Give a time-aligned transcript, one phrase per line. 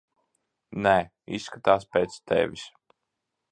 [0.85, 0.93] Nē,
[1.41, 2.67] izskatās pēc tevis.